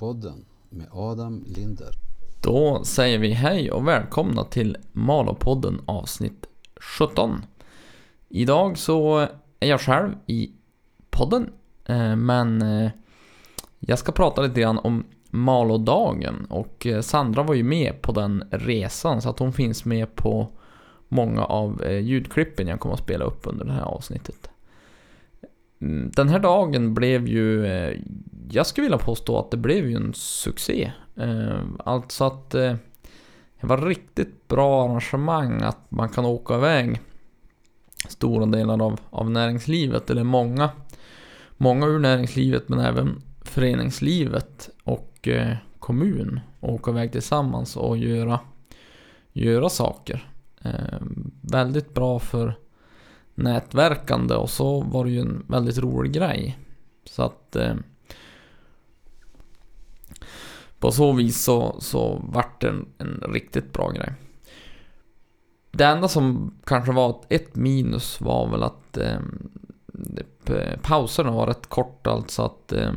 [0.00, 1.94] Malopodden med Adam Linder.
[2.42, 6.46] Då säger vi hej och välkomna till Malopodden avsnitt
[6.98, 7.42] 17.
[8.28, 9.18] Idag så
[9.60, 10.50] är jag själv i
[11.10, 11.52] podden,
[11.84, 12.90] eh, men eh,
[13.78, 18.44] jag ska prata lite grann om Malodagen och eh, Sandra var ju med på den
[18.50, 20.48] resan så att hon finns med på
[21.08, 24.50] många av ljudklippen jag kommer att spela upp under det här avsnittet.
[25.80, 26.10] Mm.
[26.16, 27.98] Den här dagen blev ju, eh,
[28.50, 30.92] jag skulle vilja påstå att det blev ju en succé.
[31.16, 32.74] Eh, alltså att eh,
[33.60, 37.00] det var riktigt bra arrangemang att man kan åka iväg
[38.08, 40.70] stora delar av, av näringslivet, eller många,
[41.56, 45.28] många ur näringslivet men även föreningslivet och
[45.78, 48.40] kommun och åka iväg tillsammans och göra,
[49.32, 50.32] göra saker.
[50.62, 51.00] Eh,
[51.40, 52.54] väldigt bra för
[53.42, 56.58] nätverkande och så var det ju en väldigt rolig grej.
[57.04, 57.74] Så att eh,
[60.78, 64.12] på så vis så, så vart det en, en riktigt bra grej.
[65.72, 69.18] Det enda som kanske var ett minus var väl att eh,
[70.46, 72.92] eh pauserna var rätt korta, alltså att eh,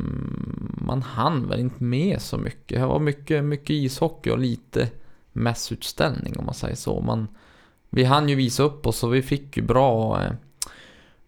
[0.78, 2.80] man hann väl inte med så mycket.
[2.80, 4.90] Det var mycket, mycket ishockey och lite
[5.32, 7.00] mässutställning om man säger så.
[7.00, 7.28] Man,
[7.94, 10.32] vi hann ju visa upp oss och vi fick ju bra, eh,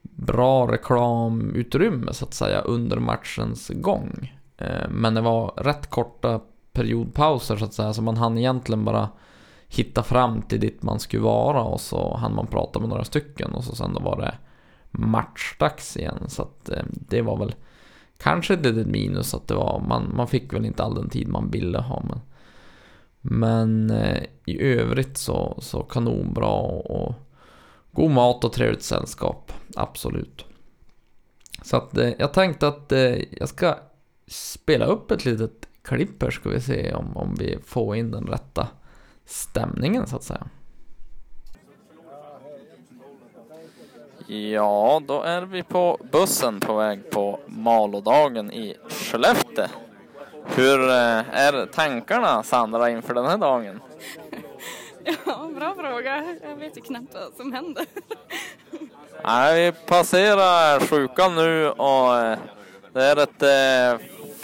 [0.03, 4.35] bra reklamutrymme så att säga under matchens gång.
[4.57, 6.41] Eh, men det var rätt korta
[6.73, 9.09] periodpauser så att säga, så man hann egentligen bara
[9.69, 13.53] hitta fram till dit man skulle vara och så hann man prata med några stycken
[13.53, 14.35] och så sen då var det
[14.91, 16.25] matchdags igen.
[16.29, 17.55] Så att eh, det var väl
[18.19, 21.29] kanske ett litet minus att det var, man, man fick väl inte all den tid
[21.29, 22.03] man ville ha.
[22.09, 22.21] Men,
[23.31, 27.15] men eh, i övrigt så, så kanonbra och
[27.93, 29.53] god mat och trevligt sällskap.
[29.77, 30.45] Absolut.
[31.63, 33.79] Så att eh, jag tänkte att eh, jag ska
[34.27, 38.27] spela upp ett litet klipp här ska vi se om, om vi får in den
[38.27, 38.69] rätta
[39.25, 40.49] stämningen så att säga.
[44.29, 49.67] Ja, då är vi på bussen på väg på Malodagen i Skellefteå.
[50.55, 53.81] Hur eh, är tankarna Sandra inför den här dagen?
[55.27, 56.25] Ja, bra fråga.
[56.43, 57.85] Jag vet ju knappt vad som händer.
[59.25, 62.39] Nej, vi passerar sjukan nu och eh,
[62.93, 63.43] det är ett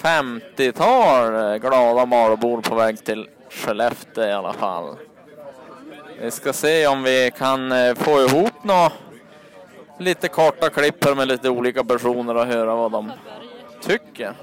[0.02, 4.96] 50-tal eh, glada Malåbor på väg till Skellefteå i alla fall.
[6.20, 8.92] Vi ska se om vi kan få ihop några
[9.98, 13.12] lite korta klipp här med lite olika personer och höra vad de
[13.80, 14.34] tycker.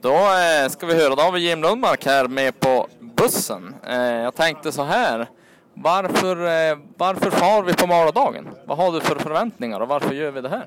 [0.00, 3.74] Då eh, ska vi höra, David har vi Jim Lundmark här med på bussen.
[3.88, 5.26] Eh, jag tänkte så här.
[5.74, 8.48] Varför, eh, varför far vi på Maladagen?
[8.64, 10.66] Vad har du för förväntningar och varför gör vi det här?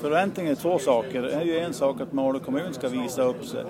[0.00, 1.22] Förväntningen är två saker.
[1.22, 3.64] Det är ju en sak att Malå kommun ska visa upp sig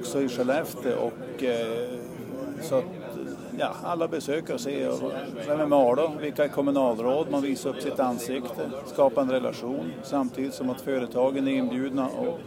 [0.00, 1.44] också i Skellefteå och
[2.62, 2.84] så att
[3.58, 4.92] ja, alla besökare ser
[5.48, 10.54] vem är Malå, vilka är kommunalråd, man visar upp sitt ansikte, skapar en relation samtidigt
[10.54, 12.40] som att företagen är inbjudna och,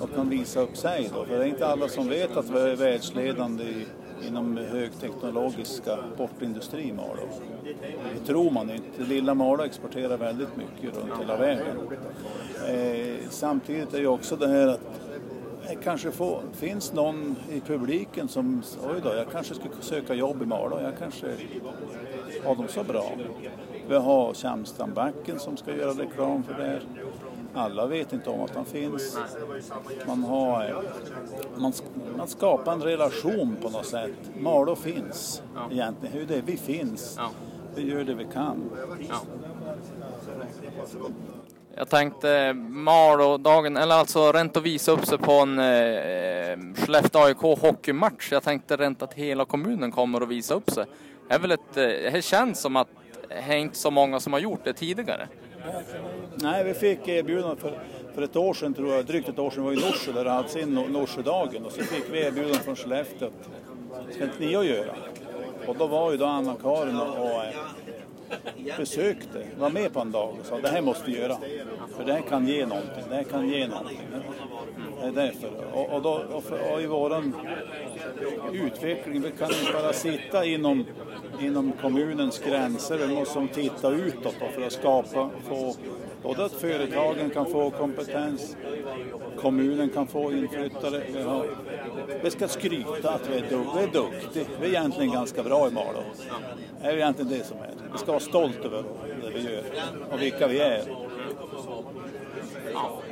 [0.00, 1.10] och kan visa upp sig.
[1.14, 1.24] Då.
[1.24, 3.86] För det är inte alla som vet att vi är världsledande i
[4.28, 7.28] inom högteknologiska portindustri i Malå.
[8.14, 9.02] Det tror man inte.
[9.02, 11.76] Lilla Malå exporterar väldigt mycket runt hela världen.
[12.68, 15.05] Eh, samtidigt är det också det här att
[15.74, 20.46] kanske får, finns någon i publiken som, oj då, jag kanske ska söka jobb i
[20.46, 21.26] Malå, jag kanske
[22.44, 23.12] har dem så bra.
[23.88, 26.82] Vi har Tjamstrandbacken som ska göra reklam för det här.
[27.54, 29.18] Alla vet inte om att han finns.
[30.06, 30.84] Man, har,
[31.56, 31.72] man,
[32.16, 34.30] man skapar en relation på något sätt.
[34.40, 35.60] Malå finns ja.
[35.70, 36.14] egentligen.
[36.14, 37.14] Hur det är, vi finns.
[37.18, 37.30] Ja.
[37.74, 38.70] Vi gör det vi kan.
[39.08, 39.20] Ja.
[41.78, 47.38] Jag tänkte Malå-dagen, eller alltså rent att visa upp sig på en eh, Skellefteå AIK
[47.38, 48.32] hockeymatch.
[48.32, 50.84] Jag tänkte rent att hela kommunen kommer att visa upp sig.
[51.28, 52.88] Det, är väl ett, eh, det känns som att
[53.28, 55.28] det är inte så många som har gjort det tidigare.
[56.34, 57.78] Nej, vi fick erbjudande för,
[58.14, 60.30] för ett år sedan, tror jag, drygt ett år sedan, var i Norsjö där det
[60.30, 64.66] hade sin Norsjödagen och så fick vi erbjudande från Skellefteå att ska inte ni att
[64.66, 64.94] göra?
[65.66, 67.42] Och då var ju då Anna-Karin och, och
[68.78, 71.36] besökte, var med på en dag och sa det här måste vi göra.
[71.96, 74.00] För det här kan ge någonting, det här kan ge någonting.
[75.00, 75.50] Det är därför.
[75.72, 77.36] Och, och, då, och, för, och i våran
[78.52, 80.84] utveckling, vi kan inte bara sitta inom,
[81.40, 85.74] inom kommunens gränser, vi måste titta utåt för att skapa, få
[86.22, 88.56] både att företagen kan få kompetens,
[89.46, 91.02] kommunen kan få inflyttare.
[91.12, 91.46] Vi, har,
[92.22, 94.44] vi ska skryta att vi är, duk, vi är duktiga.
[94.60, 96.02] Vi är egentligen ganska bra i Malå.
[96.80, 97.70] Det är egentligen det som är.
[97.92, 98.84] Vi ska vara stolta över
[99.22, 99.62] det vi gör
[100.10, 100.82] och vilka vi är.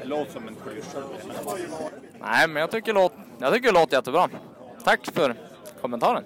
[0.03, 0.99] Det låter som en klyscha.
[2.21, 4.29] Nej, men jag tycker, låt, jag tycker det låter jättebra.
[4.85, 5.35] Tack för
[5.81, 6.25] kommentaren.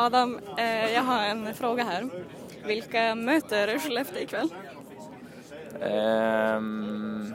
[0.00, 2.08] Adam, eh, jag har en fråga här.
[2.64, 4.48] Vilka möter Skellefteå ikväll?
[5.80, 7.34] Ehm,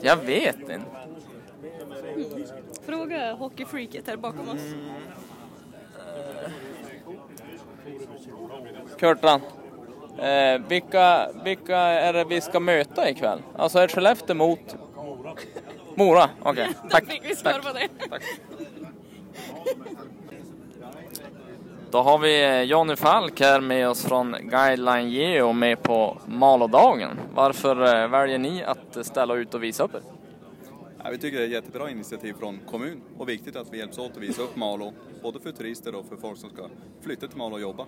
[0.00, 0.80] jag vet inte.
[2.86, 4.74] Fråga hockeyfreaket här bakom oss.
[8.98, 9.40] Kurtan,
[10.18, 13.42] eh, vilka, vilka är det vi ska möta ikväll?
[13.56, 14.76] Alltså är Skellefteå mot
[15.94, 16.30] Mora?
[16.42, 17.04] Okej, tack.
[17.04, 17.62] Då fick vi svar tack.
[17.62, 17.88] på det.
[21.90, 27.10] Då har vi Jonny Falk här med oss från Guideline Geo med på Malodagen.
[27.34, 30.00] Varför eh, väljer ni att ställa ut och visa upp er?
[31.04, 33.98] Ja, vi tycker det är ett jättebra initiativ från kommun och viktigt att vi hjälps
[33.98, 34.92] åt att visa upp Malå,
[35.22, 36.62] både för turister och för folk som ska
[37.02, 37.86] flytta till Malå och jobba.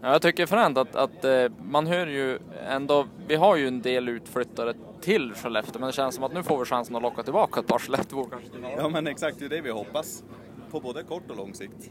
[0.00, 2.38] Ja, jag tycker fränt att, att eh, man hör ju
[2.68, 6.42] ändå, vi har ju en del utflyttare till Skellefteå men det känns som att nu
[6.42, 8.74] får vi chansen att locka tillbaka ett par Skellefteåbor kanske.
[8.76, 10.24] Ja men exakt, det är det vi hoppas.
[10.70, 11.90] På både kort och lång sikt.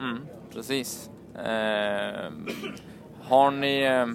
[0.00, 1.10] Mm, precis.
[1.34, 2.32] Eh,
[3.22, 4.06] har ni, eh,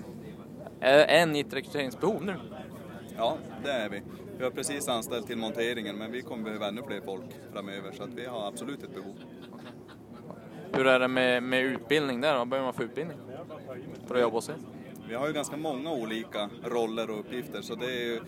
[0.80, 2.36] är, ni ett rekryteringsbehov nu?
[3.18, 4.02] Ja, det är vi.
[4.38, 8.04] Vi har precis anställt till monteringen men vi kommer behöva ännu fler folk framöver så
[8.04, 9.16] att vi har absolut ett behov.
[10.74, 12.38] Hur är det med, med utbildning där?
[12.38, 13.18] Vad behöver man för utbildning?
[14.08, 14.56] För att jobba hos er?
[15.10, 18.20] Vi har ju ganska många olika roller och uppgifter så det är ju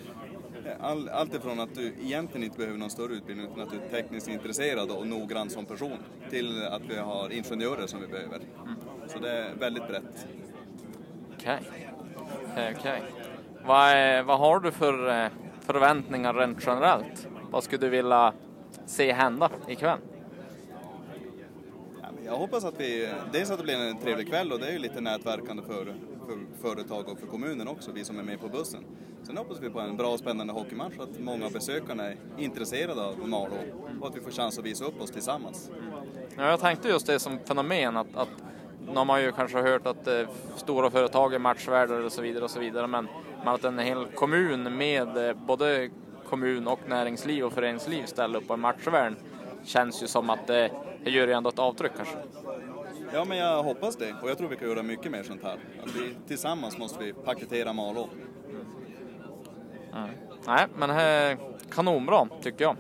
[0.82, 3.90] all, allt ifrån att du egentligen inte behöver någon större utbildning utan att du är
[4.02, 5.98] tekniskt intresserad och noggrann som person
[6.30, 8.40] till att vi har ingenjörer som vi behöver.
[9.08, 10.28] Så det är väldigt brett.
[11.38, 11.60] Okej.
[12.52, 13.02] Okej, okej.
[13.66, 15.30] Vad, är- vad har du för eh,
[15.62, 17.28] förväntningar rent generellt?
[17.52, 18.34] Vad skulle du vilja
[18.86, 20.00] se hända ikväll?
[22.26, 24.80] Jag hoppas att vi, dels att det blir en trevlig kväll och det är ju
[24.80, 25.94] lite nätverkande för,
[26.26, 28.84] för företag och för kommunen också, vi som är med på bussen.
[29.24, 33.06] Sen hoppas vi på en bra och spännande hockeymatch att många av besökarna är intresserade
[33.06, 33.58] av Malå
[34.02, 35.72] och att vi får chans att visa upp oss tillsammans.
[36.38, 38.30] Ja, jag tänkte just det som fenomen att, att
[38.88, 42.44] nu har man ju kanske hört att eh, stora företag är matchvärdar och så vidare
[42.44, 43.08] och så vidare men,
[43.38, 45.90] men att en hel kommun med eh, både
[46.30, 49.14] kommun och näringsliv och föreningsliv ställer upp på en matchvärd
[49.64, 50.72] känns ju som att det,
[51.04, 52.18] det gör ju ändå ett avtryck kanske.
[53.14, 55.58] Ja, men jag hoppas det och jag tror vi kan göra mycket mer sånt här.
[55.84, 58.10] Att vi, tillsammans måste vi paketera Malå.
[60.48, 61.38] Nej, men det här är
[61.72, 62.76] kanonbra tycker jag.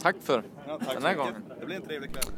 [0.00, 1.16] Tack för Ja, tack den här mycket.
[1.26, 1.42] gången.
[1.60, 2.34] Det blir en trevlig kväll.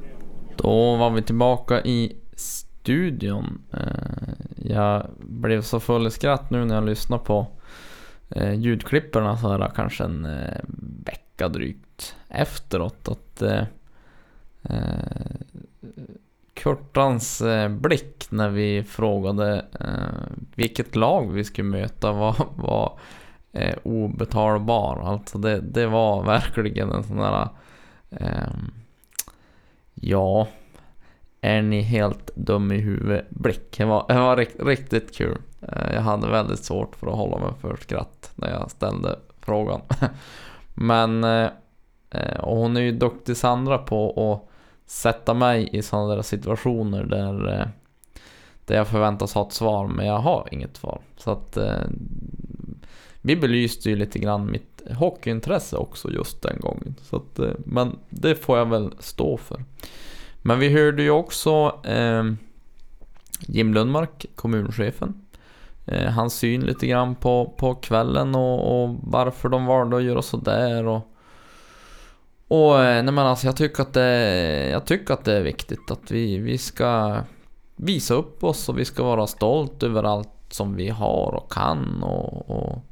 [0.56, 3.62] Då var vi tillbaka i studion.
[3.72, 7.46] Eh, Jag blev så full i skratt nu när jag lyssnade på
[8.30, 10.60] eh, ljudklipperna så här kanske en eh,
[11.06, 13.08] vecka drygt efteråt.
[13.08, 13.64] Att eh,
[14.62, 15.36] eh,
[16.58, 22.98] Kurtans eh, blick när vi frågade eh, vilket lag vi skulle möta var, var
[23.52, 25.00] eh, obetalbar.
[25.04, 27.48] Alltså det, det var verkligen en sån där
[28.10, 28.70] ehm,
[29.94, 30.48] Ja,
[31.40, 33.78] är ni helt dum i huvudet blick.
[33.78, 35.38] Det var, det var rikt, riktigt kul.
[35.62, 39.80] Eh, Jag hade väldigt svårt för att hålla mig för skratt när jag ställde frågan.
[40.74, 41.48] Men, eh,
[42.10, 44.48] eh, och hon är ju duktig Sandra på att
[44.88, 47.66] sätta mig i sådana där situationer där, eh,
[48.64, 51.00] där jag förväntas ha ett svar men jag har inget svar.
[51.16, 51.84] Så att eh,
[53.22, 56.94] vi belyste ju lite grann mitt hockeyintresse också just den gången.
[57.02, 59.64] Så att, eh, men det får jag väl stå för.
[60.42, 62.24] Men vi hörde ju också eh,
[63.40, 65.26] Jim Lundmark, kommunchefen.
[65.86, 70.22] Eh, hans syn lite grann på, på kvällen och, och varför de valde att göra
[70.22, 70.86] sådär.
[70.86, 71.14] Och,
[72.48, 75.90] och eh, nej men alltså jag tycker att det, jag tycker att det är viktigt
[75.90, 77.20] att vi, vi ska
[77.76, 82.02] visa upp oss och vi ska vara stolt över allt som vi har och kan
[82.02, 82.84] och, och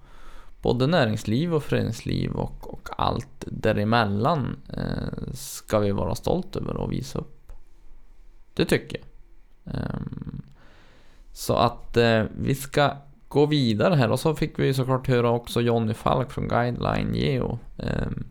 [0.62, 6.92] både näringsliv och föreningsliv och, och allt däremellan eh, ska vi vara stolt över och
[6.92, 7.52] visa upp.
[8.54, 9.06] Det tycker jag.
[9.74, 10.42] Um,
[11.32, 12.96] så att eh, vi ska
[13.28, 17.58] gå vidare här och så fick vi såklart höra också Jonny Falk från Guideline Geo.
[17.76, 18.24] Um,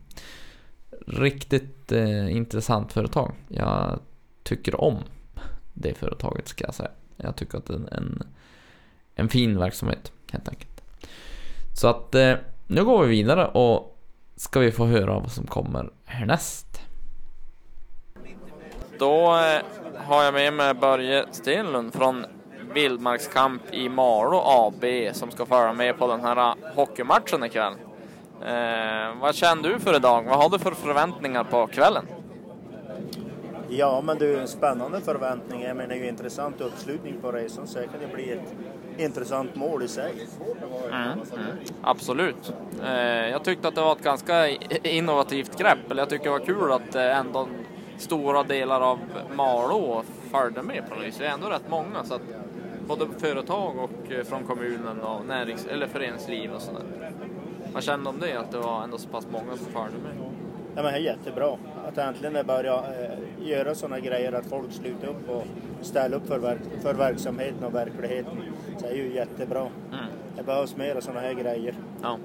[1.06, 3.32] riktigt eh, intressant företag.
[3.48, 4.00] Jag
[4.44, 4.98] tycker om
[5.74, 6.92] det företaget ska jag säga.
[7.18, 8.24] Jag tycker att det är en, en,
[9.16, 10.82] en fin verksamhet helt enkelt.
[11.74, 12.34] Så att eh,
[12.68, 13.98] nu går vi vidare och
[14.36, 16.82] ska vi få höra vad som kommer härnäst.
[19.00, 19.62] Då eh,
[19.96, 22.26] har jag med mig Börje Stenlund från
[22.74, 27.74] Vildmarkskamp i Malå AB som ska följa med på den här eh, hockeymatchen ikväll.
[28.42, 30.24] Eh, vad känner du för idag?
[30.24, 32.06] Vad har du för förväntningar på kvällen?
[33.70, 35.62] Ja, men det är en spännande förväntning.
[35.62, 38.56] Jag menar, det är ju intressant uppslutning på resan så det kan ju bli ett
[38.98, 40.14] intressant mål i sig.
[41.82, 42.54] Absolut.
[42.84, 44.48] Eh, jag tyckte att det var ett ganska
[44.84, 45.92] innovativt grepp.
[45.92, 47.48] Eller jag tycker det var kul att eh, ändå
[47.98, 49.00] stora delar av
[49.36, 51.20] Malå följde med på det viset.
[51.20, 52.04] Det är ändå rätt många.
[52.04, 52.22] Så att
[52.88, 56.84] både företag och eh, från kommunen och närings eller föreningsliv och sådär.
[57.76, 58.40] Vad kände om det?
[58.40, 60.12] Att det var ändå så pass många som följde med?
[60.76, 64.72] Ja, men det är jättebra att äntligen det börjar eh, göra sådana grejer att folk
[64.74, 65.44] slutar upp och
[65.82, 68.38] ställer upp för, verk- för verksamheten och verkligheten.
[68.78, 69.68] Så det är ju jättebra.
[70.38, 71.76] Det behövs mer sådana här grejer.
[72.02, 72.18] Ja.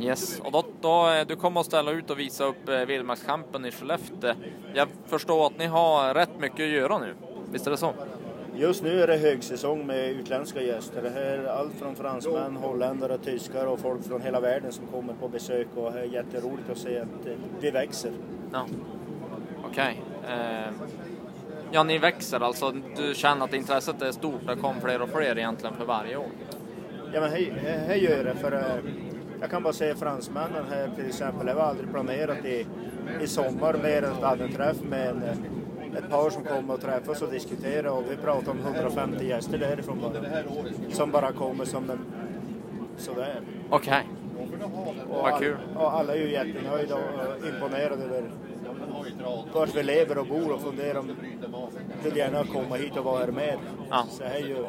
[0.00, 3.64] Yes, och då, då, eh, du kommer att ställa ut och visa upp eh, vildmarkskampen
[3.64, 4.34] i Skellefteå.
[4.74, 7.14] Jag förstår att ni har rätt mycket att göra nu.
[7.52, 7.92] Visst är det så?
[8.60, 11.02] Just nu är det högsäsong med utländska gäster.
[11.02, 15.14] Det här är allt från fransmän, holländare, tyskar och folk från hela världen som kommer
[15.14, 17.26] på besök och det är jätteroligt att se att
[17.60, 18.12] vi växer.
[18.52, 18.66] Ja.
[19.64, 20.02] Okej.
[20.28, 20.72] Eh,
[21.70, 22.74] ja, ni växer alltså.
[22.96, 24.46] Du känner att intresset är stort.
[24.46, 26.30] Det kommer fler och fler egentligen för varje år.
[27.12, 28.92] Ja men hej gör det för eh,
[29.40, 31.46] jag kan bara säga fransmännen här till exempel.
[31.46, 32.66] Det var aldrig planerat i,
[33.20, 35.36] i sommar mer än att vi hade en träff med en, eh,
[35.96, 40.00] ett par som kom och träffas och diskuterade och vi pratade om 150 gäster därifrån
[40.00, 40.42] bara.
[40.90, 41.98] Som bara kommer som en
[42.96, 43.40] sådär.
[43.70, 44.08] Okej.
[45.08, 45.56] Och, Vad kul.
[45.76, 48.30] och alla är ju jättenöjda och eh, imponerade över
[49.52, 51.16] vart vi lever och bor och funderar om
[52.04, 53.58] vill gärna komma hit och vara här med.
[53.90, 54.04] Ja.
[54.10, 54.66] Så det är ju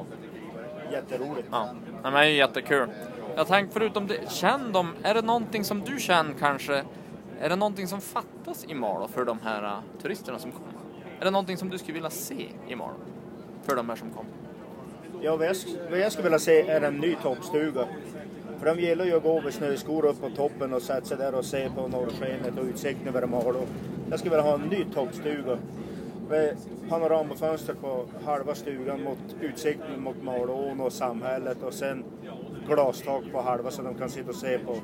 [0.92, 1.48] jätteroligt.
[1.52, 1.70] Ja,
[2.04, 2.90] men det är ju jättekul.
[3.36, 6.84] Jag tänkte förutom det, känn dem, är det någonting som du känner kanske,
[7.40, 10.81] är det någonting som fattas i Malå för de här uh, turisterna som kommer?
[11.22, 12.94] Är det någonting som du skulle vilja se i Malå?
[13.64, 14.32] För de här som kommer?
[15.22, 15.56] Ja, vad jag,
[15.90, 17.88] vad jag skulle vilja se är en ny toppstuga.
[18.60, 21.36] För de gillar ju att gå med snöskor upp på toppen och sätta sig där
[21.36, 23.62] och se på norrskenet och utsikten över Malå.
[24.10, 25.58] Jag skulle vilja ha en ny toppstuga.
[26.30, 26.58] Med
[26.90, 32.04] panoramafönster på halva stugan mot utsikten mot Malån och samhället och sen
[32.68, 34.76] glastak på halva så de kan sitta och se på,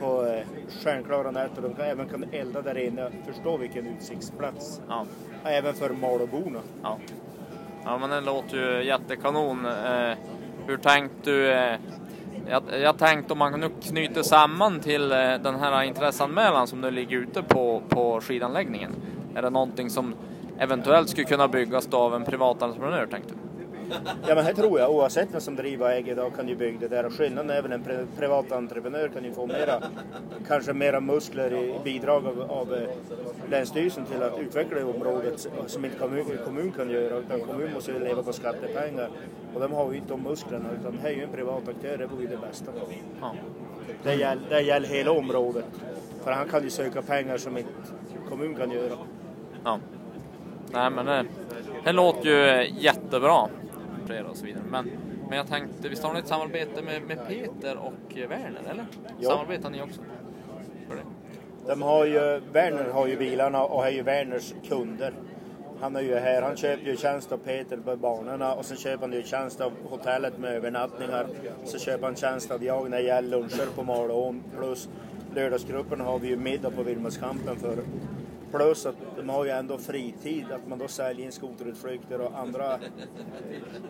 [0.00, 0.46] på eh,
[0.82, 1.62] stjärnklara nätter.
[1.62, 3.10] De kan, även kan elda där inne.
[3.26, 4.80] Förstå vilken utsiktsplats.
[4.88, 5.06] Ja.
[5.44, 6.60] Även för Malåborna.
[6.82, 6.98] Ja.
[7.84, 9.66] Ja men det låter ju jättekanon.
[9.66, 10.16] Eh,
[10.66, 11.52] hur tänkte du?
[11.52, 11.76] Eh,
[12.48, 17.16] jag, jag tänkte om man nu knyter samman till den här intresseanmälan som nu ligger
[17.16, 18.92] ute på, på skidanläggningen.
[19.34, 20.14] Är det någonting som
[20.58, 23.47] eventuellt skulle kunna byggas av en privat entreprenör tänkte du?
[24.28, 26.78] Ja men här tror jag, oavsett vem som driver och äger idag kan ju bygga
[26.80, 27.06] det där.
[27.06, 29.82] Och skillnaden är väl en pri- privat entreprenör kan ju få mera,
[30.48, 32.88] kanske mera muskler i bidrag av, av eh,
[33.50, 37.16] Länsstyrelsen till att utveckla det området som inte kommun, kommun kan göra.
[37.18, 39.08] Utan kommun måste ju leva på skattepengar.
[39.54, 42.06] Och de har ju inte de musklerna utan här är ju en privat aktör, det
[42.06, 42.72] vore ju det bästa.
[43.20, 43.34] Ja.
[44.02, 45.64] Det gäller, det gäller hela området.
[46.24, 47.70] För han kan ju söka pengar som inte
[48.28, 48.92] kommun kan göra.
[49.64, 49.78] Ja.
[50.72, 51.24] Nej men det,
[51.84, 53.48] det låter ju jättebra.
[54.30, 54.62] Och så vidare.
[54.70, 54.90] Men,
[55.28, 58.86] men jag tänkte, visst har ni ett samarbete med, med Peter och Werner eller?
[59.20, 59.30] Ja.
[59.30, 60.00] Samarbetar ni också?
[60.88, 61.02] För det?
[61.66, 65.12] De har ju, Werner har ju bilarna och är ju Werners kunder.
[65.80, 69.00] Han är ju här, han köper ju tjänst av Peter på banorna och sen köper
[69.00, 71.26] han ju tjänst av hotellet med övernattningar.
[71.64, 74.42] Så köper han tjänst av jag när det gäller luncher på Malån.
[74.58, 74.88] Plus
[75.34, 77.76] lördagsgrupperna har vi ju middag på Vildmarkskampen för.
[78.52, 82.78] Plus att de har ju ändå fritid, att man då säljer in skoterutflykter och andra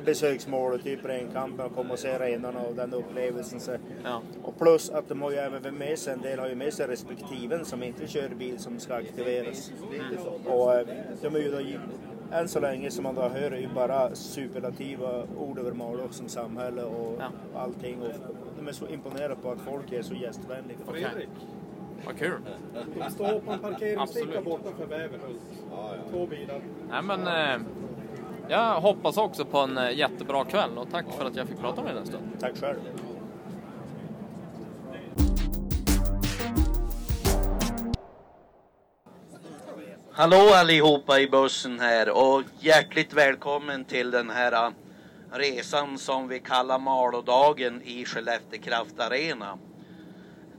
[0.04, 3.60] besöksmål, typ renkampen och komma och se renarna och den upplevelsen.
[3.60, 3.76] Så.
[4.04, 4.22] Ja.
[4.42, 6.86] Och plus att de har ju även med sig, en del har ju med sig
[6.86, 9.72] respektiven som inte kör bil som ska aktiveras.
[10.46, 10.86] Och eh,
[11.22, 11.58] de är ju då,
[12.36, 16.28] än så länge som man då hör är ju bara superlativa ord över Malå som
[16.28, 17.60] samhälle och Ja.
[17.60, 18.02] allting.
[18.02, 18.08] Och
[18.58, 20.78] de är så imponerade på att folk är så gästvänliga.
[20.88, 21.28] Okej.
[22.06, 22.40] Vad kul.
[23.10, 24.44] Stå på en parkeringsficka Absolut.
[24.44, 25.40] borta för Väverhult.
[26.10, 26.60] Två bilar.
[26.90, 27.60] Nej men eh,
[28.48, 31.82] jag hoppas också på en eh, jättebra kväll och tack för att jag fick prata
[31.82, 32.24] med dig en stund.
[32.40, 32.78] Tack själv.
[40.12, 44.70] Hallå allihopa i bussen här och hjärtligt välkommen till den här äh,
[45.30, 49.58] resan som vi kallar Malådagen i Skellefteå Kraft Arena.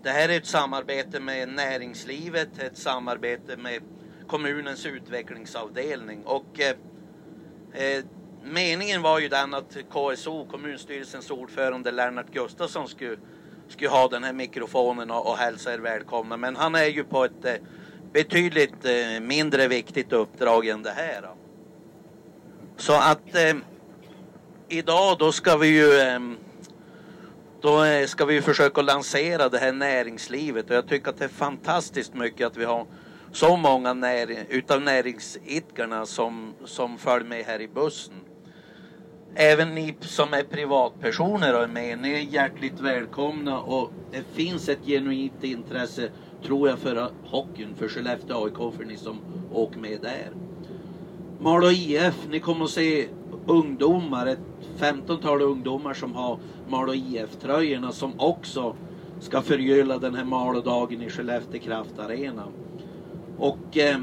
[0.03, 3.81] Det här är ett samarbete med näringslivet, ett samarbete med
[4.27, 6.75] kommunens utvecklingsavdelning och eh,
[7.73, 8.03] eh
[8.43, 13.17] meningen var ju den att KSO, kommunstyrelsens ordförande Lennart Gustafsson skulle,
[13.67, 17.25] skulle ha den här mikrofonen och, och hälsa er välkomna men han är ju på
[17.25, 17.53] ett eh,
[18.13, 21.21] betydligt eh, mindre viktigt uppdrag än det här.
[21.21, 21.37] Då.
[22.77, 23.55] Så att eh,
[24.69, 26.19] idag då ska vi ju eh,
[27.61, 31.29] då eh, ska vi försöka lansera det här näringslivet och jag tycker att det är
[31.29, 32.85] fantastiskt mycket att vi har
[33.31, 38.13] så många när, utav näringsidkarna som, som följer med här i bussen.
[39.35, 44.69] Även ni som är privatpersoner och är med, ni är hjärtligt välkomna och det finns
[44.69, 46.09] ett genuint intresse
[46.43, 49.19] tror jag för hockeyn, för Skellefteå AIK, för ni som
[49.53, 50.31] åker med där.
[51.39, 53.07] Malå IF, ni kommer att se
[53.47, 54.48] ungdomar, ett
[54.79, 58.75] 15-tal ungdomar som har Malå IF-tröjorna som också
[59.19, 62.43] ska förgylla den här Malådagen i Skellefteå Kraft Arena.
[63.38, 63.98] Och eh,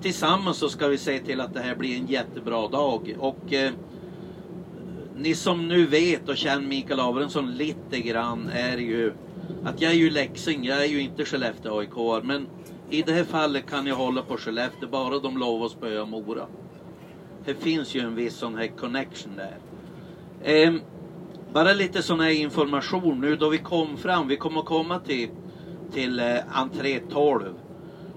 [0.00, 3.16] tillsammans så ska vi se till att det här blir en jättebra dag.
[3.18, 3.72] Och eh,
[5.16, 9.12] ni som nu vet och känner Mikael Abrahamsson lite grann är ju
[9.64, 12.46] att jag är ju Leksing, jag är ju inte Skellefteå AIK men
[12.90, 16.46] i det här fallet kan jag hålla på Skellefteå bara de lovar att spöa Mora.
[17.44, 19.56] Det finns ju en viss sån här connection där.
[20.42, 20.74] Eh,
[21.52, 24.28] bara lite sån här information nu då vi kom fram.
[24.28, 25.28] Vi kommer att komma till,
[25.92, 27.54] till eh, entré 12.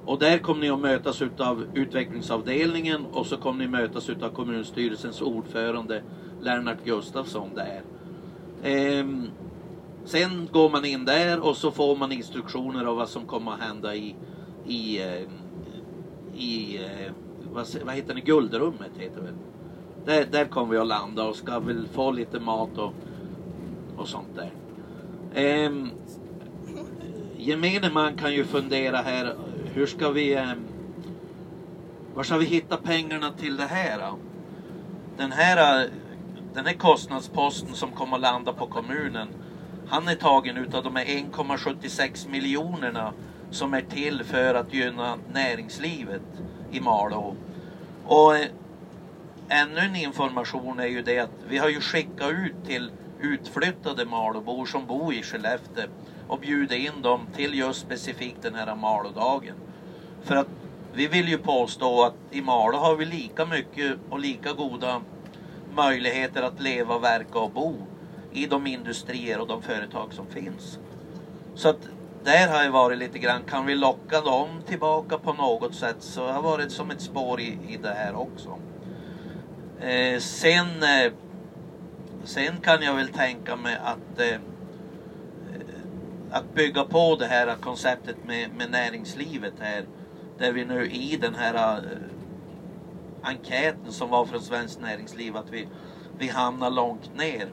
[0.06, 5.22] Och där kommer ni att mötas utav utvecklingsavdelningen och så kommer ni mötas utav kommunstyrelsens
[5.22, 6.04] ordförande
[6.42, 7.82] Lennart Gustafsson där.
[8.64, 9.28] Ehm,
[10.06, 13.60] sen går man in där och så får man instruktioner av vad som kommer att
[13.60, 14.16] hända i,
[14.68, 15.22] i, eh,
[16.42, 17.12] i eh,
[17.54, 19.34] vad, vad heter det, guldrummet heter det väl.
[20.06, 22.94] Där, där kommer vi att landa och ska väl få lite mat och,
[23.98, 24.52] och sånt där.
[25.36, 25.90] Ehm,
[27.38, 29.36] gemene man kan ju fundera här,
[29.74, 30.64] hur ska vi, ehm,
[32.16, 34.18] var ska vi hitta pengarna till det här då?
[35.18, 35.88] Den här,
[36.54, 39.28] den här kostnadsposten som kommer att landa på kommunen,
[39.88, 43.14] han är tagen utav de här 1,76 miljonerna
[43.52, 46.22] som är till för att gynna näringslivet
[46.72, 47.36] i Malå.
[48.06, 48.48] Och eh,
[49.54, 54.66] ännu en information är ju det att vi har ju skickat ut till utflyttade Malåbor
[54.66, 55.86] som bor i Skellefteå
[56.28, 59.56] och bjudit in dem till just specifikt den här Malådagen.
[60.24, 60.48] För att
[60.94, 65.02] vi vill ju påstå att i Malå har vi lika mycket och lika goda
[65.76, 67.76] möjligheter att leva, verka och bo
[68.34, 70.80] i de industrier och de företag som finns.
[71.56, 71.88] Så att
[72.24, 76.28] där har jag varit lite grann, kan vi locka dem tillbaka på något sätt så
[76.28, 78.58] har varit som ett spår i, i det här också.
[79.84, 81.12] Eh, sen, eh,
[82.24, 84.40] sen kan jag väl tänka mig att eh,
[86.32, 89.86] att bygga på det här konceptet med, med näringslivet här.
[90.38, 91.84] Där vi nu i den här eh,
[93.22, 95.68] enkäten som var från Svenskt Näringsliv att vi,
[96.18, 97.48] vi hamnar långt ner.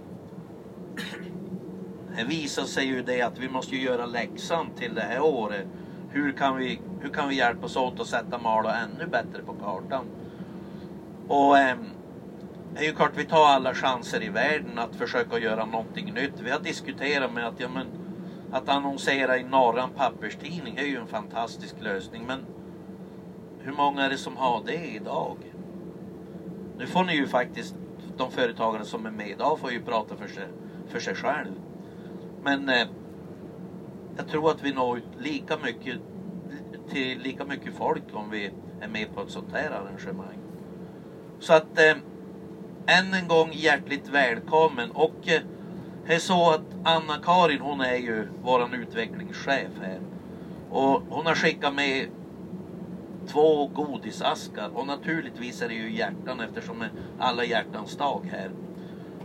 [2.17, 5.67] Det visar sig ju det att vi måste göra läxan till det här året.
[6.11, 10.05] Hur kan vi, hur kan vi hjälpas åt att sätta Malå ännu bättre på kartan?
[11.29, 11.85] Och ehm,
[12.77, 16.41] är ju klart vi tar alla chanser i världen att försöka göra någonting nytt.
[16.41, 17.87] Vi har diskuterat med att, ja, men,
[18.53, 22.27] att annonsera i Norran papperstidning är ju en fantastisk lösning.
[22.27, 22.47] Men
[23.59, 25.37] hur många är det som har det idag?
[26.79, 27.75] Nu får ni ju faktiskt,
[28.17, 30.49] de företagare som är med idag får ju prata för sig,
[30.89, 31.53] för sig själv.
[32.43, 32.87] Men eh,
[34.17, 35.97] jag tror att vi når ut lika mycket
[36.91, 40.39] till lika mycket folk om vi är med på ett sånt här arrangemang.
[41.39, 41.97] Så att eh,
[42.91, 45.41] än en gång hjärtligt välkommen och eh,
[46.07, 50.01] det är så att Anna-Karin hon är ju våran utvecklingschef här.
[50.71, 52.09] Och hon har skickat med
[53.29, 58.51] två godisaskar och naturligtvis är det ju hjärtan eftersom det är alla hjärtans dag här.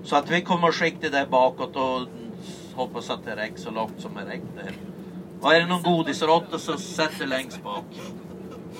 [0.03, 2.07] Så att vi kommer att skicka det där bakåt och
[2.75, 4.75] hoppas att det räcker så långt som det räcker.
[5.41, 7.85] Och är det någon godisråtta så sätt det längst bak.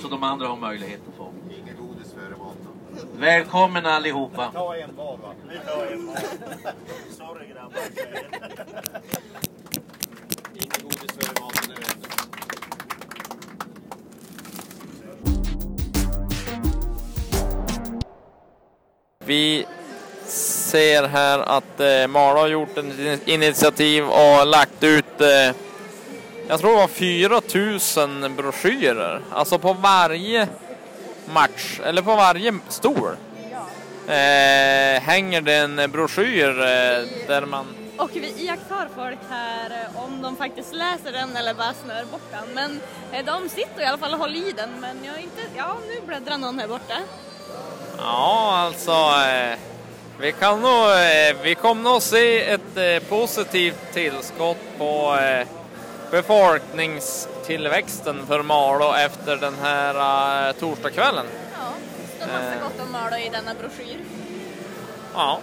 [0.01, 1.31] Så de andra har möjlighet att få.
[1.49, 3.04] Inget godis före maten.
[3.19, 4.51] Välkommen allihopa.
[4.53, 5.33] Ta en var va?
[5.49, 6.15] Vi tar en var.
[7.17, 7.79] Sorry grabbar.
[10.53, 11.75] Inget godis före maten, du.
[19.25, 19.65] Vi
[20.27, 25.55] ser här att eh, Malå har gjort ett initiativ och lagt ut, eh,
[26.47, 29.21] jag tror det var 4000 broschyrer.
[29.31, 30.47] Alltså på varje
[31.33, 33.17] match, eller på varje stol,
[34.07, 37.65] eh, hänger det en broschyr eh, där man
[37.97, 42.31] Och vi iakttar folk här eh, om de faktiskt läser den eller bara snör bort
[42.31, 42.53] den.
[42.53, 44.69] Men eh, de sitter i alla fall och håller i den.
[44.79, 45.41] Men jag är inte...
[45.57, 46.97] Ja, nu bläddrar någon här borta.
[47.97, 48.91] Ja, alltså.
[48.91, 49.59] Eh,
[50.19, 55.17] vi kan nog, eh, vi kommer nog se ett positivt tillskott på
[56.11, 61.25] befolkningstillväxten för Malå efter den här eh, torsdagskvällen.
[61.53, 61.59] Ja,
[62.01, 63.97] det står massa gott om Malå i denna broschyr.
[65.13, 65.39] Ja,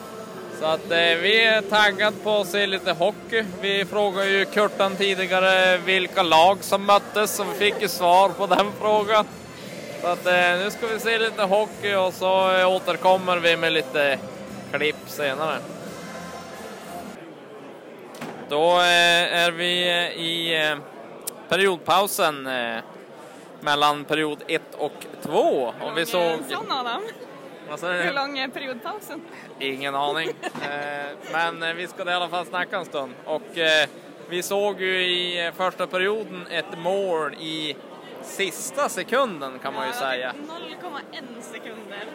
[0.61, 3.45] så att eh, vi är taggade på att se lite hockey.
[3.61, 8.47] Vi frågade ju Kurtan tidigare vilka lag som möttes och vi fick ju svar på
[8.47, 9.27] den frågan.
[10.03, 13.73] Så att eh, nu ska vi se lite hockey och så eh, återkommer vi med
[13.73, 14.19] lite
[14.73, 15.59] klipp senare.
[18.53, 20.79] Då eh, är vi eh, i eh,
[21.49, 22.49] periodpausen
[23.61, 25.75] mellan period 1 och 2.
[25.81, 26.23] Och vi såg...
[26.23, 27.03] En sån Adam.
[27.69, 29.21] Hur lång är periodpausen?
[29.59, 30.29] Ingen aning.
[31.33, 33.13] Men vi ska i alla fall snacka en stund.
[33.25, 33.43] Och
[34.29, 37.77] vi såg ju i första perioden ett mål i
[38.23, 40.35] sista sekunden kan man ju säga.
[41.13, 42.07] 0,1 sekunder.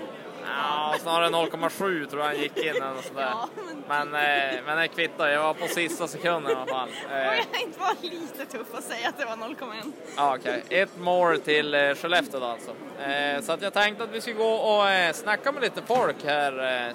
[0.47, 3.21] Ja, snarare 0,7 tror jag han gick in eller sådär.
[3.31, 3.49] Ja,
[3.87, 6.89] Men, eh, men det kvittar, jag var på sista sekunden i alla fall.
[7.11, 9.91] Eh, inte vara lite tuff och säga att det var 0,1?
[10.17, 10.63] Ja, okej.
[10.69, 12.71] Ett mål till eh, Skellefteå då alltså.
[13.01, 16.23] Eh, så att jag tänkte att vi skulle gå och eh, snacka med lite folk
[16.25, 16.51] här.
[16.51, 16.93] Eh,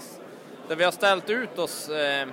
[0.69, 2.29] där vi har ställt ut oss eh,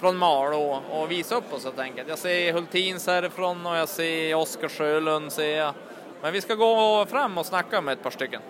[0.00, 2.08] från Malå och visa upp oss helt enkelt.
[2.08, 5.74] Jag ser Hultins härifrån och jag ser Oskar Sjölund ser jag.
[6.22, 8.42] Men vi ska gå fram och snacka med ett par stycken.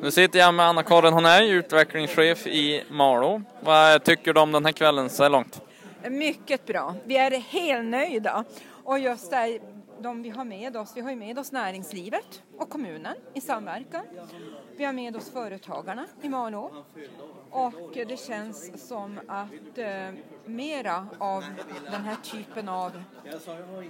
[0.00, 3.42] Nu sitter jag med Anna-Karin Honey, utvecklingschef i Malå.
[3.60, 5.60] Vad tycker du om den här kvällen så här långt?
[6.10, 6.94] Mycket bra.
[7.04, 8.44] Vi är helnöjda.
[8.84, 9.58] Och just det
[10.06, 14.02] de vi har med oss, vi har med oss näringslivet och kommunen i samverkan.
[14.76, 16.84] Vi har med oss företagarna i Malå.
[17.50, 20.10] Och det känns som att eh,
[20.44, 21.44] mera av
[21.90, 23.02] den här typen av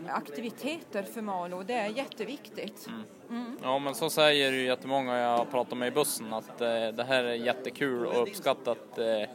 [0.09, 2.89] aktiviteter för Malå, det är jätteviktigt.
[3.31, 3.59] Mm.
[3.63, 7.05] Ja, men så säger ju jättemånga jag har pratat med i bussen att eh, det
[7.09, 8.99] här är jättekul och uppskattat.
[8.99, 9.31] Eh,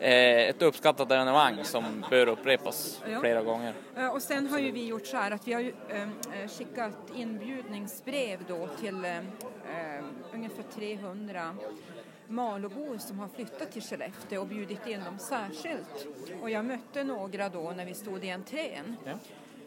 [0.00, 3.20] ett uppskattat evenemang som bör upprepas Ja.
[3.20, 3.74] flera gånger.
[3.96, 6.48] Eh, Och sen har ju vi gjort så här att vi har ju, eh, eh,
[6.58, 11.56] skickat inbjudningsbrev då till eh, eh, ungefär 300
[12.30, 16.06] Malåbor som har flyttat till Skellefteå och bjudit in dem särskilt.
[16.42, 19.12] Och jag mötte några då när vi stod i entrén Ja.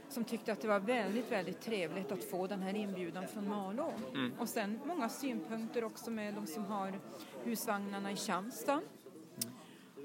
[0.09, 3.93] som tyckte att det var väldigt, väldigt trevligt att få den här inbjudan från Malå.
[4.13, 4.33] Mm.
[4.39, 6.99] Och sen många synpunkter också med de som har
[7.43, 8.79] husvagnarna i Kämstad.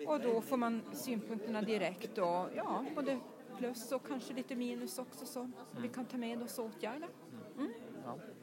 [0.06, 3.18] Och då får man synpunkterna direkt och ja, både
[3.58, 7.06] plus och kanske lite minus också så vi kan ta med oss och åtgärda.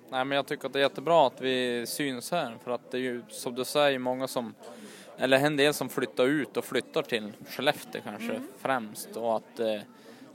[0.09, 2.97] Nej, men jag tycker att det är jättebra att vi syns här för att det
[2.97, 4.53] är ju som du säger många som
[5.17, 8.47] eller en del som flyttar ut och flyttar till Skellefteå kanske Mm.
[8.57, 9.81] främst och att eh,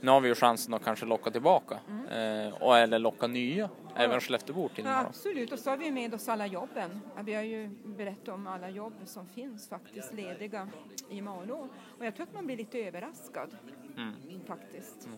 [0.01, 1.79] nu har vi ju chansen att kanske locka tillbaka
[2.11, 6.13] eh, och eller locka nya, även Skellefteåbor till Ja, absolut, och så har vi med
[6.13, 7.01] oss alla jobben.
[7.15, 10.67] Ja, Vi har ju berättat om alla jobb som finns faktiskt lediga
[11.09, 11.67] i Malå.
[11.99, 13.57] Och jag tror att man blir lite överraskad
[13.97, 14.13] Mm.
[14.47, 15.09] faktiskt.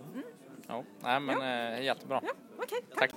[0.68, 1.42] Ja, nej men
[1.74, 2.22] eh, jättebra.
[2.58, 3.12] Okej, tack.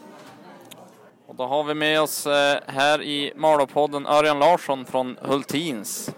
[1.26, 6.14] Och då har vi med oss eh, här i Malåpodden Örjan Larsson från Hultins.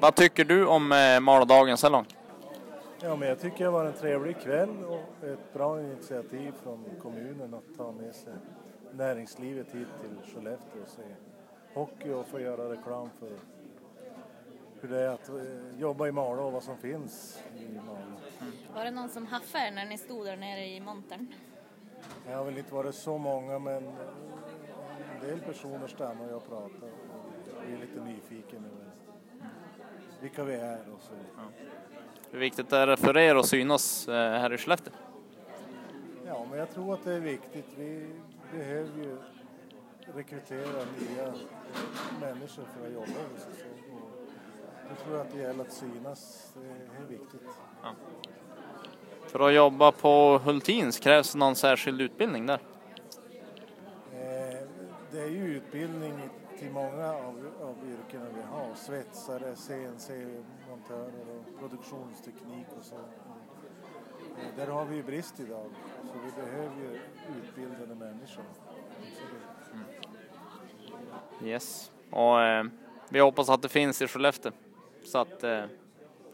[0.00, 2.16] Vad tycker du om eh, Malådagen så här långt?
[3.04, 7.54] Ja, men jag tycker det var en trevlig kväll och ett bra initiativ från kommunen
[7.54, 8.32] att ta med sig
[8.92, 11.02] näringslivet hit till Skellefteå och se
[11.74, 13.30] hockey och få göra reklam för
[14.80, 18.16] hur det är att eh, jobba i Malå och vad som finns i Malå.
[18.74, 21.26] Var det någon som haffade när ni stod där nere i montern?
[22.26, 23.92] Det har väl inte varit så många men eh,
[25.14, 28.90] en del personer stannar och pratar och blir lite nyfiken över
[30.20, 31.14] vilka vi är och så.
[32.32, 34.92] Hur viktigt är det för er att synas eh, här i Skellefteå?
[36.26, 37.66] Ja, men jag tror att det är viktigt.
[37.76, 38.06] Vi
[38.52, 39.16] behöver ju
[40.14, 41.32] rekrytera nya
[42.20, 43.64] människor för att jobba hos oss.
[44.88, 46.52] Jag tror att det gäller att synas.
[46.54, 47.40] Det är viktigt.
[49.26, 52.58] För att jobba på Hultins krävs någon särskild utbildning där?
[54.12, 54.68] Eh,
[55.12, 56.12] Det är ju utbildning
[56.62, 58.74] till många av, av yrkena vi har.
[58.74, 62.94] Svetsare, CNC-montörer och produktionsteknik och så.
[62.94, 65.66] Eh, Där har vi ju brist idag.
[66.02, 67.00] Så vi behöver ju
[67.38, 68.44] utbildade människor.
[68.98, 70.08] Absolut.
[71.42, 71.92] Yes.
[72.10, 72.64] Och eh,
[73.08, 74.52] vi hoppas att det finns i Skellefteå
[75.04, 75.64] så att eh,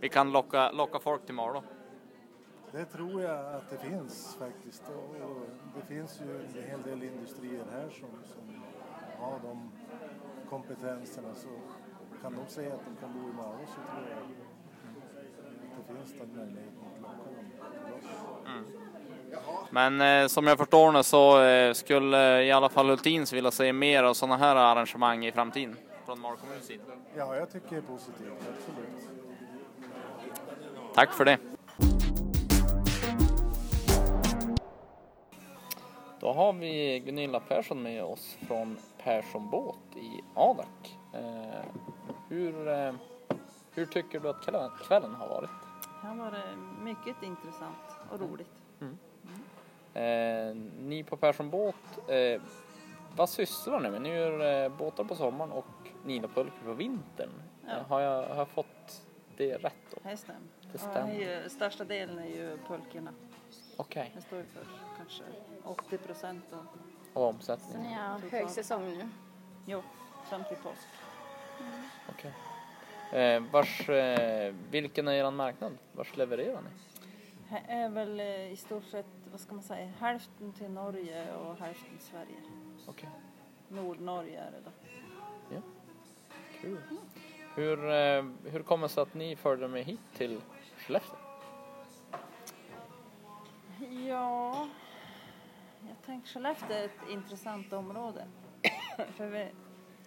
[0.01, 1.63] vi kan locka, locka folk till Malå.
[2.73, 4.83] Det tror jag att det finns faktiskt.
[4.89, 5.41] Och
[5.75, 8.63] det finns ju en hel del industrier här som, som
[9.21, 9.71] har de
[10.51, 11.35] kompetenserna.
[11.35, 11.49] Så
[12.23, 14.29] kan de säga att de kan bo i Malå så tror jag att
[15.77, 17.47] det finns den möjligheten att locka dem
[17.99, 18.73] oss.
[19.71, 23.73] Men eh, som jag förstår det så eh, skulle i alla fall Hultins vilja se
[23.73, 26.83] mer av sådana här arrangemang i framtiden från Malå kommuns sida.
[27.17, 28.33] Ja, jag tycker det är positivt.
[28.39, 29.09] Absolut.
[30.95, 31.39] Tack för det.
[36.21, 40.99] Då har vi Gunilla Persson med oss från Persson Båt i Adak.
[41.13, 41.65] Eh,
[42.29, 42.95] hur, eh,
[43.75, 44.43] hur tycker du att
[44.87, 45.51] kvällen, har varit?
[46.03, 48.51] Det har varit mycket intressant och roligt.
[49.95, 51.99] Eh, ni på Persson Båt,
[53.17, 54.03] vad sysslar ni med?
[54.03, 55.65] Ni gör båtar på sommaren och
[56.05, 57.31] nilapulkor på vintern.
[57.67, 57.75] Ja.
[57.89, 59.03] Har, jag, har jag fått
[59.37, 59.97] det rätt då?
[60.03, 60.41] Det stämmer.
[60.73, 61.15] Det stämmer.
[61.15, 63.15] ju, största delen är ju pulkorna.
[63.77, 64.13] Okej.
[64.15, 65.23] Det står ju för kanske
[65.65, 66.67] 80 procent av
[67.19, 67.73] Och omsättning?
[67.73, 69.09] Så ni har högsäsong nu?
[69.67, 69.83] Jo,
[70.25, 70.89] fram till påsk.
[72.09, 72.33] Okej.
[73.13, 75.79] Eh, vars, eh, vilken är er marknad?
[75.93, 76.69] Vars levererar ni?
[77.49, 81.57] Här är väl eh, i stort sett, vad ska man säga, hälften till Norge och
[81.57, 82.37] hälften till Sverige.
[82.87, 83.09] Okej.
[83.69, 84.71] Nordnorge är det då.
[85.55, 85.61] Ja.
[86.61, 86.81] Kul.
[87.55, 90.41] Hur, eh, hur kommer det sig att ni följde med hit till
[90.77, 91.17] Skellefteå?
[94.09, 94.69] Ja,
[95.87, 98.27] jag tänker Skellefteå är ett intressant område.
[99.17, 99.49] För vi,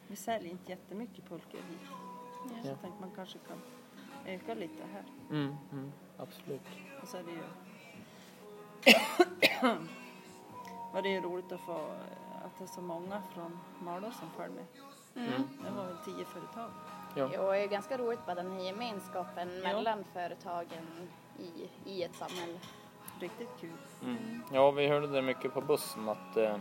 [0.08, 1.82] vi säljer inte jättemycket pulkor hit.
[2.48, 2.70] Så Ja.
[2.70, 3.62] jag tänkte man kanske kan
[4.26, 5.04] öka lite här.
[5.30, 6.62] Mm, mm, absolut.
[7.02, 7.44] Och så är det ju...
[10.94, 11.74] var det ju roligt att få
[12.46, 14.66] att det är så många från Malå som följer med.
[15.28, 15.44] Mm.
[15.64, 16.70] Det var väl tio företag.
[17.16, 17.30] Ja.
[17.34, 19.62] Jo, det är ganska roligt bara den här gemenskapen Ja.
[19.64, 22.60] mellan företagen i, i ett samhälle.
[23.22, 23.70] Riktigt kul.
[24.04, 24.42] Mm.
[24.54, 26.56] Ja, vi hörde det mycket på bussen att eh,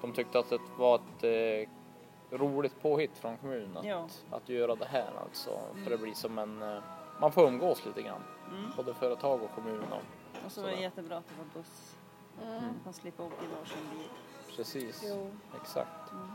[0.00, 4.06] de tyckte att det var ett eh, roligt påhitt från kommunen att, Ja.
[4.30, 5.50] att göra det här alltså.
[5.84, 6.82] För det blir som en, eh,
[7.20, 8.22] man får umgås lite grann.
[8.50, 8.70] Mm.
[8.76, 9.82] Både företag och kommun.
[9.92, 11.96] Och, Och så var det jättebra att det var buss.
[12.42, 12.62] Mm.
[12.84, 14.08] Man slipper åka i varsin bil.
[14.56, 15.30] Precis, Jo.
[15.60, 16.12] exakt.
[16.12, 16.28] Mm.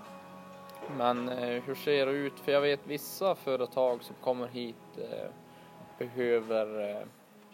[0.97, 2.39] Men eh, hur ser det ut?
[2.39, 5.29] För jag vet vissa företag som kommer hit eh,
[5.97, 7.07] behöver eh,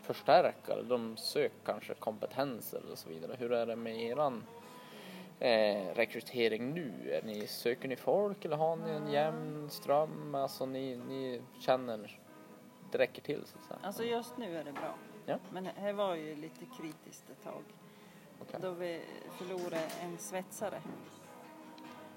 [0.04, 3.36] förstärka eller de söker kanske kompetenser och så vidare.
[3.40, 4.44] Hur är det med eran
[5.40, 7.12] eh, rekrytering nu?
[7.12, 10.36] Är ni, söker ni folk eller har ni en jämn ström?
[10.36, 12.20] Alltså ni, ni känner
[12.92, 13.80] det räcker till så att säga?
[13.84, 14.96] Alltså just nu är det bra.
[15.26, 15.38] Ja.
[15.52, 17.64] Men här var ju lite kritiskt ett tag.
[18.42, 18.60] Okej.
[18.62, 19.02] Då vi
[19.38, 20.82] förlorade en svetsare.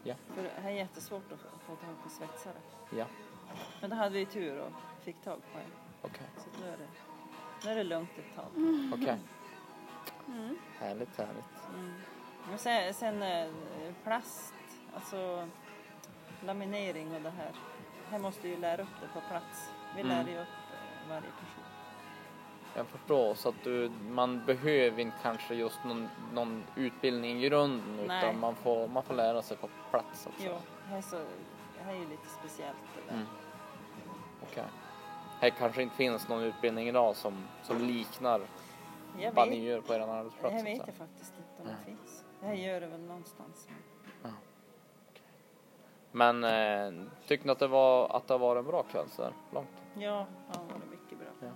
[0.03, 0.15] Ja.
[0.35, 2.57] För det här är jättesvårt att få, tag på svetsare.
[2.97, 3.07] Ja,
[3.81, 4.73] Men då hade vi tur och
[5.03, 5.73] fick tag på en.
[6.03, 6.27] okej.
[6.37, 6.89] Så nu är det,
[7.67, 8.45] nu är det lugnt ett tag.
[8.95, 9.19] Okej.
[10.29, 10.57] Mm.
[10.79, 11.69] Härligt, härligt.
[11.75, 11.95] Mm.
[12.49, 13.47] Men sen, sen eh,
[14.05, 14.55] plast,
[14.95, 15.49] alltså
[16.45, 17.53] laminering och det här.
[18.11, 19.71] Här måste ju lära upp det på plats.
[19.95, 20.27] Vi Mm.
[20.27, 21.65] lär ju upp eh, varje person.
[22.75, 28.05] Jag förstår, så att du, man behöver inte kanske just någon, någon utbildning i grunden
[28.07, 28.19] Nej.
[28.25, 30.47] utan man får, man får lära sig på plats också.
[30.47, 31.17] Jo, här, så,
[31.85, 33.15] här är ju lite speciellt det där.
[33.15, 33.27] Mm.
[34.43, 34.65] Okej.
[35.41, 38.41] Här kanske inte finns någon utbildning idag som, som liknar
[39.19, 40.57] Jag vad ni gör på er arbetsplats.
[40.57, 41.77] Att vet jag faktiskt inte om Nej.
[41.79, 42.25] det finns.
[42.41, 43.69] Det här gör det väl någonstans.
[46.13, 49.33] Men eh, tycker ni att det, var, att det varit en bra kväll så här
[49.53, 49.69] långt?
[49.95, 51.29] Ja, ja det var mycket bra.
[51.41, 51.49] Ja.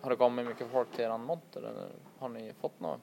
[0.00, 3.00] Har det kommit mycket folk till eran monter eller har ni fått något?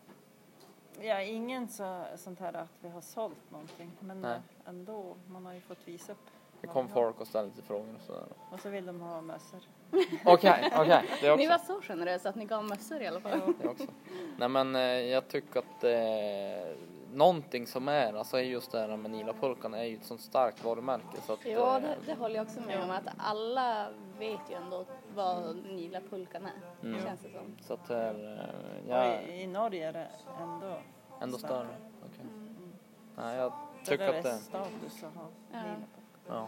[0.99, 3.91] Ja, ingen så, sånt här att vi har sålt någonting.
[3.99, 4.39] Men Nej.
[4.65, 6.29] ändå, man har ju fått visa upp.
[6.61, 8.23] Det kom folk och ställde lite frågor och sådär.
[8.51, 9.59] Och så vill de ha mössor.
[10.25, 11.03] Okej, okej.
[11.21, 11.35] Det också.
[11.35, 13.41] Ni var så generösa att ni gav mössor i alla fall.
[13.61, 13.87] Det också.
[14.37, 16.75] Nej men eh, jag tycker att eh,
[17.13, 20.63] någonting som är, alltså är just det här med Nilapulkan är ju ett sånt starkt
[20.63, 22.91] varumärke så att Ja, eh, det, det håller jag också med om.
[22.91, 23.87] Att alla
[24.19, 26.87] vet ju ändå vad Nilapulkan är.
[26.87, 27.01] Mm.
[27.03, 27.57] Känns det som.
[27.61, 30.07] Så att det är, eh, Och ja, i, I Norge är det
[30.41, 30.77] ändå
[31.21, 31.75] ändå större.
[32.05, 32.25] Okej.
[33.17, 33.53] Nej jag
[33.85, 35.57] tycker att är det, status att ha Ja.
[35.63, 36.00] nilapulka.
[36.31, 36.47] Ja.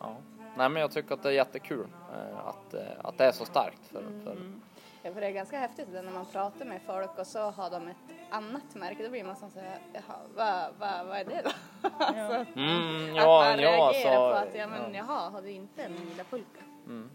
[0.00, 0.16] ja.
[0.56, 3.44] Nej men jag tycker att det är jättekul eh, att, eh, att det är så
[3.44, 4.60] starkt för, för Mm.
[5.04, 7.70] Ja, för det är ganska häftigt det när man pratar med folk och så har
[7.70, 7.96] de ett
[8.30, 9.02] annat märke.
[9.04, 11.50] Då blir man som så här, jaha, vad va, vad är det då?
[11.98, 15.04] alltså, Mm, att ja, man ja, reagerar så- på att, ja men ja.
[15.08, 16.60] jaha, har du inte en Nilapulka?
[16.86, 17.10] Mm.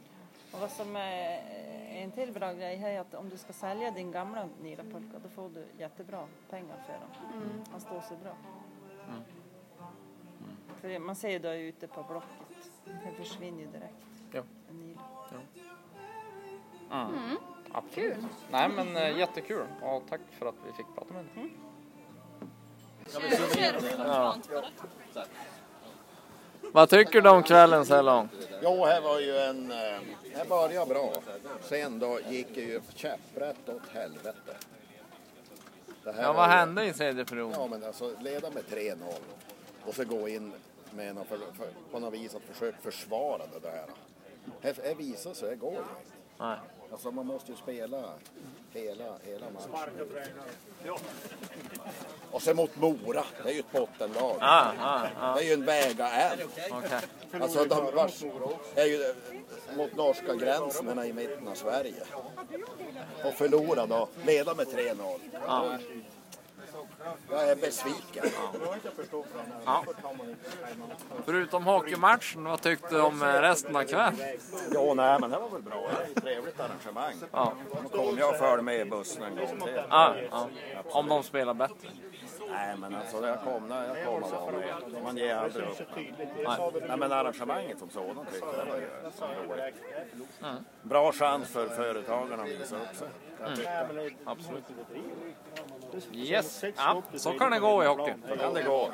[0.54, 1.40] Och vad som är
[1.90, 5.30] en till bra grej här är att om du ska sälja din gamla nilapulka då
[5.30, 7.42] får du jättebra pengar för dem.
[7.42, 7.64] Mm.
[7.72, 8.34] Han står sig bra.
[9.10, 9.22] Mm.
[10.88, 13.94] För man ser ju då ute på Blocket, det försvinner ju direkt.
[14.32, 14.42] Ja.
[14.70, 14.98] En nil.
[16.92, 17.16] Mm.
[17.16, 17.38] Mm.
[17.72, 18.14] Absolut.
[18.14, 18.26] Kul.
[18.52, 21.52] Nej men eh, jättekul och tack för att vi fick prata med dig.
[23.98, 24.36] Ja.
[26.74, 28.32] Vad tycker du om kvällen så här långt?
[28.62, 29.72] Jo, här var ju en...
[29.72, 29.78] eh,
[30.36, 31.14] Här började bra.
[31.62, 34.56] Sen då gick det ju käpprätt åt helvete.
[36.04, 37.60] Det här Ja, vad ju- hände i tredje perioden?
[37.62, 38.96] Ja, men alltså leda med 3-0
[39.86, 40.54] och så gå in
[40.94, 43.86] med något för, för, på något vis att försöka försvara det där.
[44.62, 45.92] Här, här visar sig, det går ju inte.
[46.40, 46.58] Nej.
[46.92, 48.04] Alltså man måste ju spela
[48.74, 49.98] hela, hela matchen.
[52.32, 54.36] Och sen mot Mora, det är ju ett bottenlag.
[54.40, 55.36] Ah, ah, ah.
[55.36, 56.40] Det är ju en väga än.
[56.72, 57.00] Okej.
[57.42, 58.24] Alltså de vars,
[58.76, 62.04] är ju eh, mot norska gränsen här i mitten av Sverige.
[63.24, 65.80] Och förlora då, leda med 3-0.
[67.08, 67.14] Ja.
[67.30, 68.26] Jag är besviken.
[69.66, 69.84] Ja.
[71.26, 74.16] Förutom hockeymatchen, vad tyckte du om eh, resten av kvällen?
[74.74, 75.90] Ja, nej, men det var väl bra.
[76.14, 77.14] Det är trevligt arrangemang.
[77.32, 77.54] Ja.
[77.84, 79.82] Då kommer jag följa med i bussen en gång till.
[79.90, 80.48] Ja, ja.
[80.86, 81.90] Om de spelar bättre.
[82.50, 85.04] Nej, men alltså jag kommer, jag kommer vara med.
[85.04, 85.80] Man ger aldrig upp.
[85.96, 86.72] Nej.
[86.88, 88.88] Nej, men arrangemanget som sådant tyckte jag var ju
[89.48, 89.76] roligt.
[90.44, 90.56] Mm.
[90.82, 93.08] Bra chans för företagarna att visa upp sig.
[93.46, 94.14] Mm.
[94.26, 94.64] Absolut.
[96.14, 98.14] Yes, ja, så kan det gå i hockey.
[98.30, 98.90] Så kan det gå.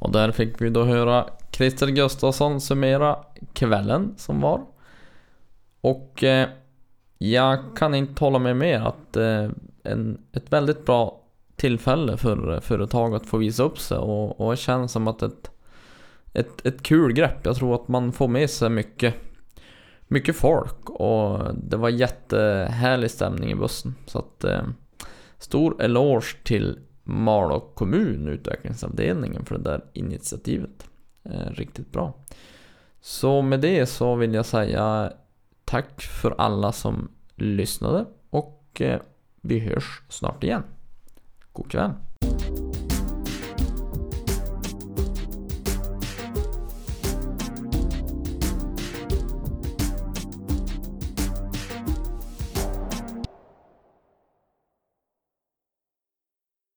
[0.00, 3.18] Och där fick vi då höra Christer Gustafsson summera
[3.52, 4.60] kvällen som var.
[5.80, 6.48] Och eh,
[7.18, 9.48] jag kan inte hålla med mer att eh,
[9.82, 11.20] en, ett väldigt bra
[11.56, 15.50] tillfälle för företag att få visa upp sig och, och det känns som att ett,
[16.32, 17.46] ett, ett kul grepp.
[17.46, 19.14] Jag tror att man får med sig mycket
[20.10, 23.94] mycket folk och det var jättehärlig stämning i bussen.
[24.06, 24.62] Så att eh,
[25.38, 30.88] stor eloge till Malå kommun, utvecklingsavdelningen för det där initiativet.
[31.24, 32.14] Eh, riktigt bra.
[33.00, 35.12] Så med det så vill jag säga
[35.64, 39.00] tack för alla som lyssnade och eh,
[39.40, 40.62] vi hörs snart igen.
[41.52, 41.90] God kväll!